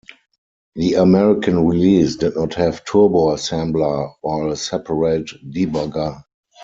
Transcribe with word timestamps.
The 0.73 0.95
American 0.95 1.67
release 1.67 2.15
did 2.15 2.35
not 2.35 2.55
have 2.55 2.83
Turbo 2.85 3.35
Assembler 3.35 4.15
or 4.23 4.47
a 4.47 4.55
separate 4.55 5.29
debugger. 5.47 6.23